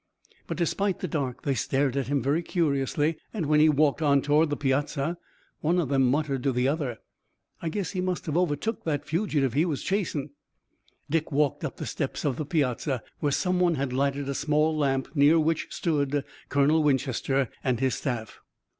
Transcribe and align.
But 0.47 0.57
despite 0.57 0.97
the 0.99 1.07
dark 1.07 1.43
they 1.43 1.53
stared 1.53 1.95
at 1.95 2.07
him 2.07 2.23
very 2.23 2.41
curiously, 2.41 3.17
and 3.35 3.45
when 3.45 3.59
he 3.59 3.69
walked 3.69 4.01
on 4.01 4.23
toward 4.23 4.49
the 4.49 4.57
piazza 4.57 5.19
one 5.59 5.77
of 5.79 5.89
them 5.89 6.09
muttered 6.09 6.41
to 6.41 6.51
the 6.51 6.67
other: 6.67 6.97
"I 7.61 7.69
guess 7.69 7.91
he 7.91 8.01
must 8.01 8.25
have 8.25 8.35
overtook 8.35 8.83
that 8.83 9.05
fugitive 9.05 9.53
he 9.53 9.63
was 9.63 9.83
chasin'." 9.83 10.31
Dick 11.07 11.31
walked 11.31 11.63
up 11.63 11.77
the 11.77 11.85
steps 11.85 12.25
upon 12.25 12.37
the 12.37 12.45
piazza, 12.47 13.03
where 13.19 13.31
some 13.31 13.59
one 13.59 13.75
had 13.75 13.93
lighted 13.93 14.27
a 14.27 14.33
small 14.33 14.75
lamp, 14.75 15.07
near 15.13 15.39
which 15.39 15.67
stood 15.69 16.23
Colonel 16.49 16.81
Winchester 16.81 17.49
and 17.63 17.79
his 17.79 17.93
staff. 17.93 18.39